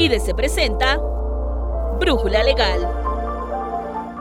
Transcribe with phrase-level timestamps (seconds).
[0.00, 0.96] y se presenta
[2.00, 2.88] Brújula Legal.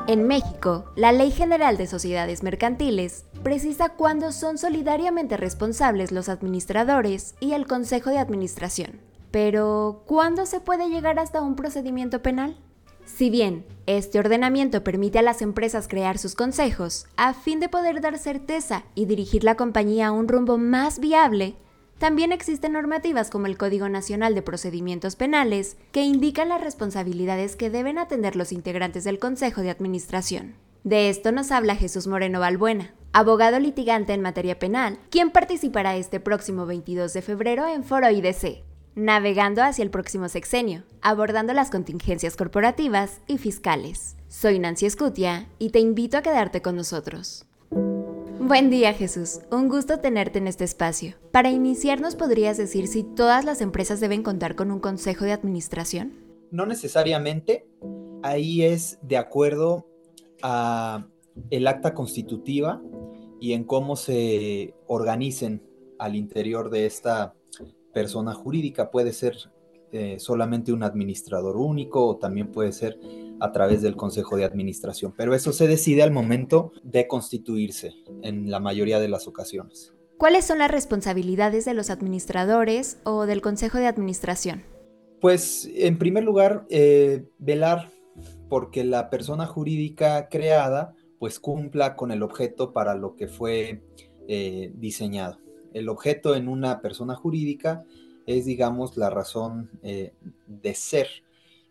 [0.08, 7.36] En México, la Ley General de Sociedades Mercantiles precisa cuándo son solidariamente responsables los administradores
[7.40, 9.00] y el Consejo de Administración.
[9.31, 12.57] Pero, ¿cuándo se puede llegar hasta un procedimiento penal?
[13.05, 18.02] Si bien este ordenamiento permite a las empresas crear sus consejos a fin de poder
[18.02, 21.55] dar certeza y dirigir la compañía a un rumbo más viable,
[22.00, 27.70] también existen normativas como el Código Nacional de Procedimientos Penales que indican las responsabilidades que
[27.70, 30.55] deben atender los integrantes del Consejo de Administración.
[30.85, 36.22] De esto nos habla Jesús Moreno Balbuena, abogado litigante en materia penal, quien participará este
[36.22, 38.63] próximo 22 de febrero en Foro IDC,
[38.95, 44.16] navegando hacia el próximo sexenio, abordando las contingencias corporativas y fiscales.
[44.30, 47.45] Soy Nancy Escutia y te invito a quedarte con nosotros.
[48.49, 51.13] Buen día Jesús, un gusto tenerte en este espacio.
[51.31, 55.34] Para iniciar, ¿nos podrías decir si todas las empresas deben contar con un consejo de
[55.34, 56.13] administración?
[56.49, 57.67] No necesariamente,
[58.23, 59.86] ahí es de acuerdo
[60.42, 61.05] a
[61.52, 62.81] el acta constitutiva
[63.39, 65.61] y en cómo se organicen
[66.00, 67.36] al interior de esta
[67.94, 68.89] persona jurídica.
[68.89, 69.38] Puede ser
[69.92, 72.97] eh, solamente un administrador único o también puede ser
[73.40, 78.50] a través del Consejo de Administración, pero eso se decide al momento de constituirse en
[78.50, 79.94] la mayoría de las ocasiones.
[80.18, 84.64] ¿Cuáles son las responsabilidades de los administradores o del Consejo de Administración?
[85.22, 87.92] Pues en primer lugar, eh, velar
[88.50, 93.82] porque la persona jurídica creada pues cumpla con el objeto para lo que fue
[94.28, 95.38] eh, diseñado.
[95.73, 97.84] El objeto en una persona jurídica
[98.26, 100.14] es, digamos, la razón eh,
[100.48, 101.08] de ser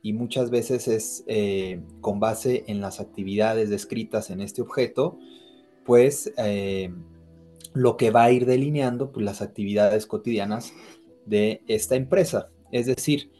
[0.02, 5.18] y muchas veces es eh, con base en las actividades descritas en este objeto,
[5.84, 6.92] pues eh,
[7.74, 10.72] lo que va a ir delineando pues, las actividades cotidianas
[11.26, 12.50] de esta empresa.
[12.70, 13.30] Es decir,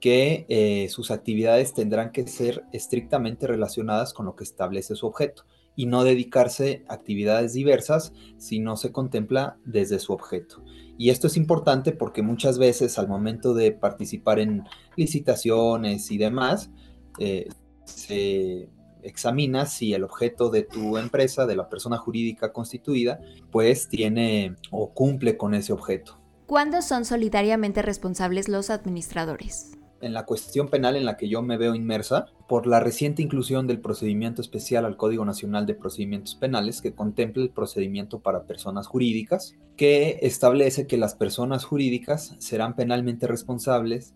[0.00, 5.44] que eh, sus actividades tendrán que ser estrictamente relacionadas con lo que establece su objeto
[5.78, 10.64] y no dedicarse a actividades diversas si no se contempla desde su objeto.
[10.98, 14.64] Y esto es importante porque muchas veces al momento de participar en
[14.96, 16.72] licitaciones y demás,
[17.20, 17.48] eh,
[17.84, 18.68] se
[19.02, 23.20] examina si el objeto de tu empresa, de la persona jurídica constituida,
[23.52, 26.18] pues tiene o cumple con ese objeto.
[26.46, 29.77] ¿Cuándo son solidariamente responsables los administradores?
[30.00, 33.66] En la cuestión penal en la que yo me veo inmersa por la reciente inclusión
[33.66, 38.86] del procedimiento especial al Código Nacional de Procedimientos Penales que contempla el procedimiento para personas
[38.86, 44.14] jurídicas, que establece que las personas jurídicas serán penalmente responsables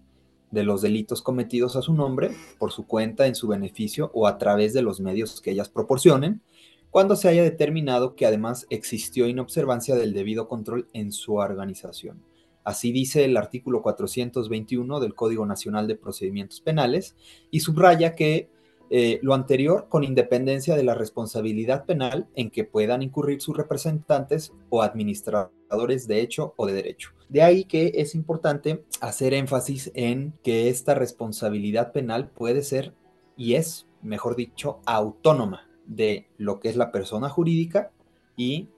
[0.50, 4.38] de los delitos cometidos a su nombre, por su cuenta, en su beneficio o a
[4.38, 6.42] través de los medios que ellas proporcionen,
[6.90, 12.22] cuando se haya determinado que además existió inobservancia del debido control en su organización.
[12.64, 17.16] Así dice el artículo 421 del Código Nacional de Procedimientos Penales
[17.50, 18.48] y subraya que
[18.94, 24.52] eh, lo anterior con independencia de la responsabilidad penal en que puedan incurrir sus representantes
[24.68, 27.12] o administradores de hecho o de derecho.
[27.30, 32.92] De ahí que es importante hacer énfasis en que esta responsabilidad penal puede ser
[33.34, 37.92] y es, mejor dicho, autónoma de lo que es la persona jurídica
[38.36, 38.68] y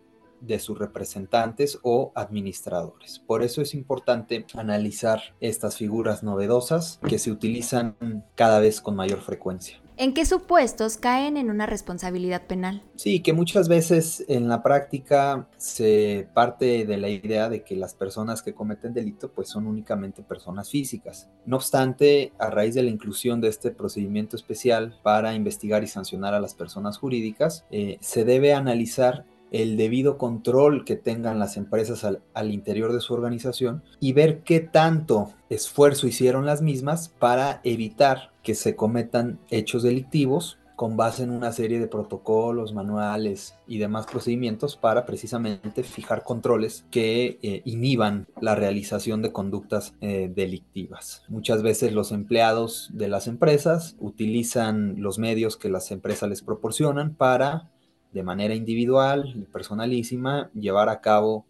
[0.47, 3.19] de sus representantes o administradores.
[3.19, 7.97] Por eso es importante analizar estas figuras novedosas que se utilizan
[8.34, 9.84] cada vez con mayor frecuencia.
[9.97, 12.83] ¿En qué supuestos caen en una responsabilidad penal?
[12.97, 17.94] Sí, que muchas veces en la práctica se parte de la idea de que las
[17.94, 21.28] personas que cometen delito pues son únicamente personas físicas.
[21.47, 26.34] No obstante, a raíz de la inclusión de este procedimiento especial para investigar y sancionar
[26.34, 32.05] a las personas jurídicas, eh, se debe analizar el debido control que tengan las empresas
[32.05, 38.33] al, interior de su organización y ver qué tanto esfuerzo hicieron las mismas para evitar
[38.43, 44.06] que se cometan hechos delictivos con base en una serie de protocolos, manuales y demás
[44.06, 51.22] procedimientos para precisamente fijar controles que eh, inhiban la realización de conductas eh, delictivas.
[51.28, 57.15] Muchas veces los empleados de las empresas utilizan los medios que las empresas les proporcionan
[57.15, 57.71] para
[58.15, 61.45] de manera individual y personalísima llevar a cabo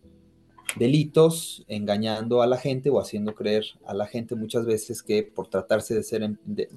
[0.76, 5.46] delitos engañando a la gente o haciendo creer a la gente muchas veces que por
[5.46, 6.36] tratarse de ser em,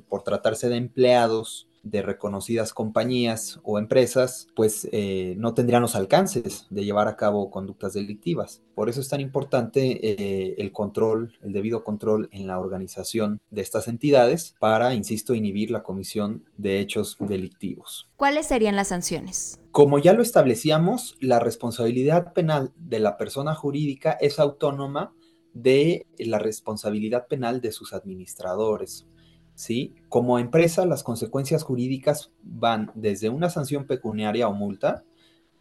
[0.10, 6.68] por tratarse de empleados de reconocidas compañías o empresas, pues eh, no tendrían los alcances
[6.70, 8.62] de llevar a cabo conductas delictivas.
[8.76, 13.62] Por eso es tan importante eh, el control, el debido control en la organización de
[13.62, 18.10] estas entidades para, insisto, inhibir la comisión de hechos delictivos.
[18.16, 19.60] ¿Cuáles serían las sanciones?
[19.72, 25.14] Como ya lo establecíamos, la responsabilidad penal de la persona jurídica es autónoma
[25.54, 29.08] de la responsabilidad penal de sus administradores.
[29.58, 29.96] ¿Sí?
[30.08, 35.04] Como empresa, las consecuencias jurídicas van desde una sanción pecuniaria o multa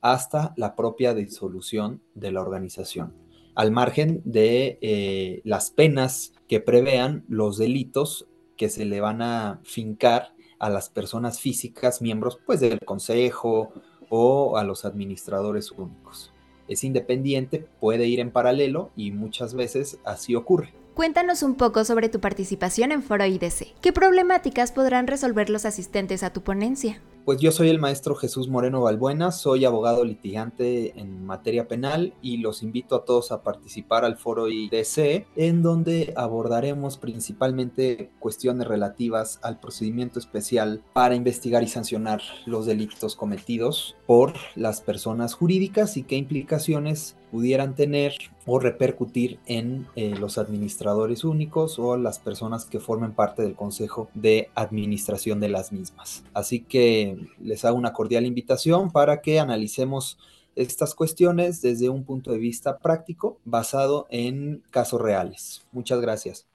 [0.03, 3.15] hasta la propia disolución de la organización,
[3.55, 8.29] al margen de eh, las penas que prevean los delitos
[8.59, 13.73] que se le van a fincar a las personas físicas, miembros pues del consejo
[14.11, 16.33] o a los administradores únicos.
[16.69, 20.75] Es independiente, puede ir en paralelo y muchas veces así ocurre.
[20.97, 23.75] Cuéntanos un poco sobre tu participación en Foro IDC.
[23.83, 27.03] ¿Qué problemáticas podrán resolver los asistentes a tu ponencia?
[27.27, 32.39] Pues yo soy el maestro Jesús Moreno Balbuena, soy abogado litigante en materia penal y
[32.39, 39.41] los invito a todos a participar al foro IDC, en donde abordaremos principalmente cuestiones relativas
[39.43, 46.05] al procedimiento especial para investigar y sancionar los delitos cometidos por las personas jurídicas y
[46.05, 48.15] qué implicaciones pudieran tener
[48.47, 54.09] o repercutir en eh, los administradores únicos o las personas que formen parte del consejo
[54.15, 56.25] de administración de las mismas.
[56.35, 60.19] Así que les hago una cordial invitación para que analicemos
[60.55, 65.67] estas cuestiones desde un punto de vista práctico basado en casos reales.
[65.73, 66.47] Muchas gracias.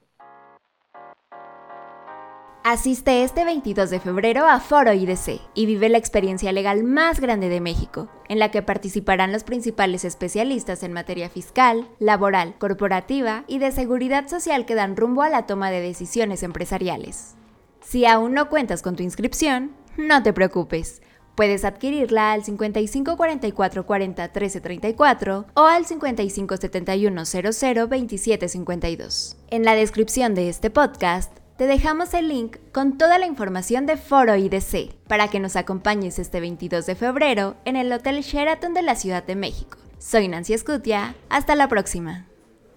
[2.64, 7.48] Asiste este 22 de febrero a Foro IDC y vive la experiencia legal más grande
[7.48, 13.58] de México, en la que participarán los principales especialistas en materia fiscal, laboral, corporativa y
[13.58, 17.34] de seguridad social que dan rumbo a la toma de decisiones empresariales.
[17.80, 21.02] Si aún no cuentas con tu inscripción, no te preocupes.
[21.34, 29.36] Puedes adquirirla al 55 44 40 13 34 o al 55 71 00 27 52.
[29.50, 33.96] En la descripción de este podcast te dejamos el link con toda la información de
[33.96, 38.82] Foro IDC para que nos acompañes este 22 de febrero en el Hotel Sheraton de
[38.82, 39.78] la Ciudad de México.
[39.96, 42.26] Soy Nancy Escutia, hasta la próxima.